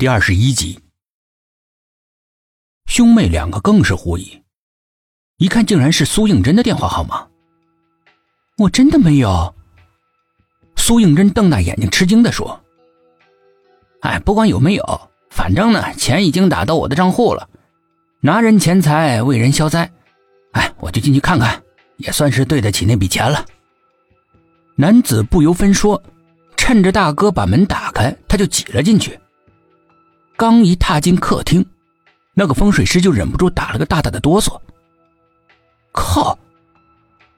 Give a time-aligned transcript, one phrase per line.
[0.00, 0.80] 第二十一集，
[2.86, 4.42] 兄妹两个更是狐疑，
[5.36, 7.28] 一看竟然是苏应真的电话号码。
[8.56, 9.54] 我真的没有。
[10.74, 12.58] 苏应真瞪大眼睛，吃惊的说
[14.00, 17.46] ：“哎，不管有没有，反正呢，钱已经打到我的账户了。
[18.20, 19.92] 拿人钱财，为人消灾。
[20.52, 21.62] 哎，我就进去看看，
[21.98, 23.44] 也算是对得起那笔钱了。”
[24.76, 26.02] 男子不由分说，
[26.56, 29.20] 趁着大哥把门打开，他就挤了进去。
[30.40, 31.62] 刚一踏进客厅，
[32.32, 34.58] 那个风水师就忍不住打了个大大的哆嗦。
[35.92, 36.38] 靠，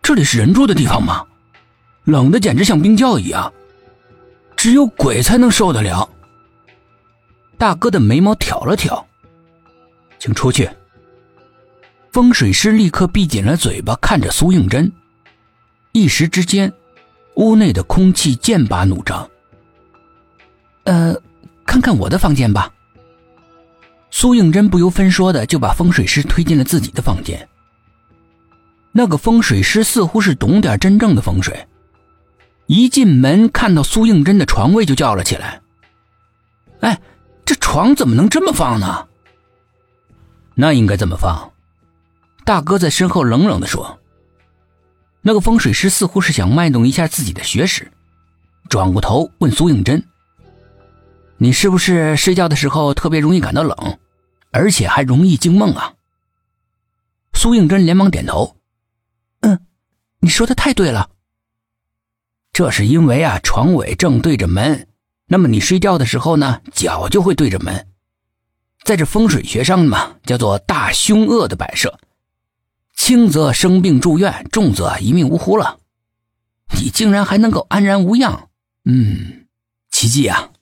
[0.00, 1.26] 这里是人住的地方吗？
[2.04, 3.52] 冷的简直像冰窖一样，
[4.54, 6.08] 只有鬼才能受得了。
[7.58, 9.04] 大哥的眉毛挑了挑，
[10.20, 10.70] 请出去。
[12.12, 14.92] 风水师立刻闭紧了嘴巴，看着苏应真。
[15.90, 16.72] 一时之间，
[17.34, 19.28] 屋内的空气剑拔弩张。
[20.84, 21.16] 呃，
[21.66, 22.72] 看看我的房间吧。
[24.14, 27.48] 苏应真不由分说的就把风水师推进了自己的房间。
[28.92, 31.66] 那个风水师似乎是懂点真正的风水，
[32.66, 35.62] 一进门看到苏应真的床位就叫了起来
[36.80, 37.00] ：“哎，
[37.46, 39.08] 这床怎么能这么放呢？”
[40.54, 41.50] 那应该怎么放？
[42.44, 43.98] 大哥在身后冷冷的说。
[45.22, 47.90] 那个风水师似乎是想卖弄一下自己的学识，
[48.68, 50.04] 转过头问苏应真
[51.38, 53.74] ：“你是不是睡觉的时候特别容易感到冷？”
[54.52, 55.94] 而且还容易惊梦啊！
[57.32, 58.58] 苏应真连忙点头
[59.40, 59.66] ：“嗯，
[60.20, 61.10] 你说的太对了。
[62.52, 64.86] 这是因为啊，床尾正对着门，
[65.26, 67.88] 那么你睡觉的时候呢，脚就会对着门，
[68.84, 71.98] 在这风水学上嘛，叫做大凶恶的摆设，
[72.94, 75.80] 轻则生病住院，重则一命呜呼了。
[76.76, 78.50] 你竟然还能够安然无恙，
[78.84, 79.46] 嗯，
[79.90, 80.52] 奇迹啊！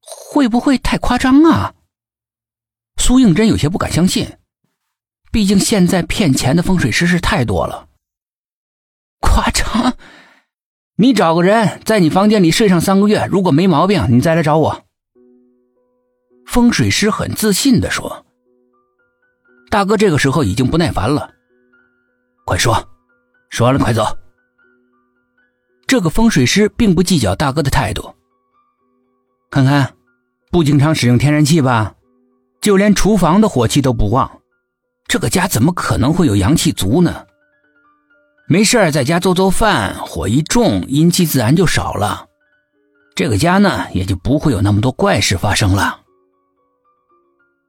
[0.00, 1.74] 会不会太夸张啊？”
[3.04, 4.26] 苏应真有些不敢相信，
[5.30, 7.86] 毕竟现在骗钱的风水师是太多了。
[9.20, 9.92] 夸张？
[10.96, 14.86] 你找个人在你房间里睡上三个月，如果没毛病，你再来找我。
[16.46, 18.24] 风水师很自信的说
[19.68, 21.30] ：“大哥，这个时候已经不耐烦了，
[22.46, 22.74] 快说，
[23.50, 24.02] 说完了快走。”
[25.86, 28.14] 这个风水师并不计较大哥的态度，
[29.50, 29.94] 看看，
[30.50, 31.94] 不经常使用天然气吧？
[32.64, 34.40] 就连厨房的火气都不旺，
[35.06, 37.26] 这个家怎么可能会有阳气足呢？
[38.48, 42.26] 没事儿在家做做饭，火一重，阴气自然就少了，
[43.14, 46.00] 这个家呢也就不会有那么多怪事发生了。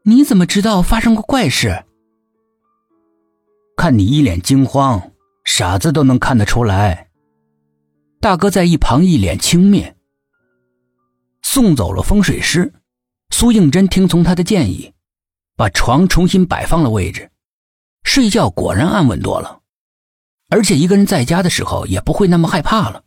[0.03, 1.83] 你怎么知道发生过怪事？
[3.75, 5.11] 看你一脸惊慌，
[5.43, 7.09] 傻子都能看得出来。
[8.21, 9.93] 大哥在一旁一脸轻蔑。
[11.41, 12.71] 送走了风水师。
[13.37, 14.93] 苏应真听从他的建议，
[15.57, 17.29] 把床重新摆放了位置，
[18.03, 19.59] 睡觉果然安稳多了，
[20.47, 23.03] 而且一个人在家的时候也不会那么害怕了。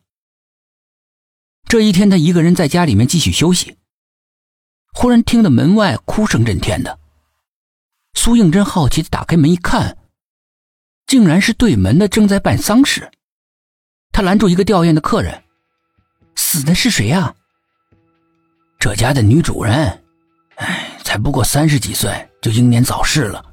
[1.67, 3.79] 这一天，他一个人在家里面继续休息，
[4.93, 6.99] 忽然听到门外哭声震天的。
[8.13, 9.97] 苏应真好奇的打开门一看，
[11.07, 13.11] 竟然是对门的正在办丧事，
[14.13, 15.43] 他拦住一个吊唁的客人
[16.37, 17.35] ：“死的是谁呀？”
[18.79, 20.05] 这家的女主人。
[20.59, 22.11] 哎，才不过三十几岁
[22.41, 23.45] 就英年早逝了。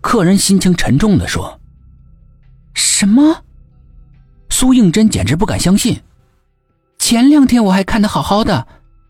[0.00, 1.60] 客人心情沉重的说
[2.74, 3.42] ：“什么？”
[4.50, 6.00] 苏应真简直不敢相信，
[6.98, 8.66] 前两天我还看得好好的，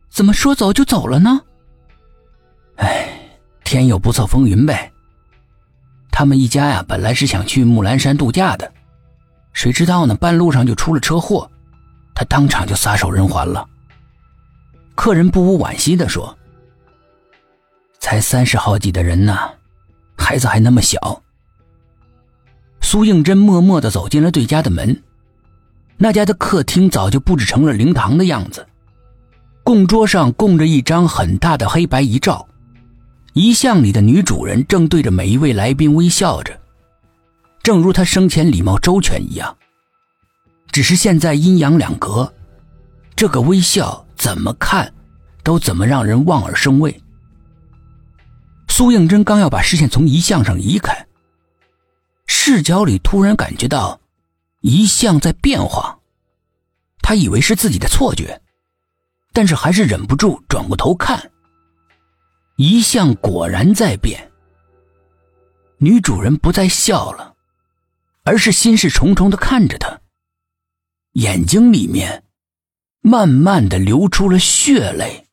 [0.08, 1.40] 怎么说走就走了呢？
[2.76, 3.08] 哎，
[3.64, 4.90] 天有不测风云呗。
[6.10, 8.72] 他们一家呀，本来是想去木兰山度假的，
[9.52, 11.50] 谁知道呢，半路上就出了车祸，
[12.14, 13.68] 他当场就撒手人寰了。
[14.94, 16.38] 客人不无惋惜的说。
[18.04, 19.34] 才三十好几的人呢，
[20.18, 21.22] 孩子还那么小。
[22.82, 25.02] 苏应真默默的走进了对家的门，
[25.96, 28.66] 那家的客厅早就布置成了灵堂的样子，
[29.62, 32.46] 供桌上供着一张很大的黑白遗照，
[33.32, 36.60] 遗像里的女主人正对着每一位来宾微笑着，
[37.62, 39.56] 正如她生前礼貌周全一样。
[40.70, 42.30] 只是现在阴阳两隔，
[43.16, 44.92] 这个微笑怎么看，
[45.42, 47.00] 都怎么让人望而生畏。
[48.76, 51.06] 苏应真刚要把视线从遗像上移开，
[52.26, 54.00] 视角里突然感觉到
[54.62, 56.00] 遗像在变化，
[56.98, 58.42] 他以为是自己的错觉，
[59.32, 61.30] 但是还是忍不住转过头看。
[62.56, 64.32] 遗像果然在变，
[65.78, 67.32] 女主人不再笑了，
[68.24, 70.00] 而是心事重重的看着他，
[71.12, 72.24] 眼睛里面
[73.02, 75.28] 慢慢的流出了血泪。